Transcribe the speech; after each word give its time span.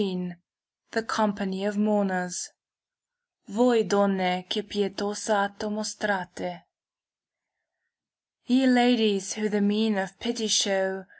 ^ 0.01 0.35
THE 0.93 1.03
COMPANY 1.03 1.63
OF 1.63 1.77
MOURNERS 1.77 2.49
foif 3.47 3.87
donne, 3.87 4.43
che 4.49 4.63
petoio 4.63 5.13
atto 5.37 5.69
mostrate" 5.69 6.63
Ye 8.47 8.65
ladies, 8.65 9.33
who 9.33 9.47
the 9.47 9.61
mien 9.61 9.99
of 9.99 10.19
pity 10.19 10.47
show. 10.47 11.05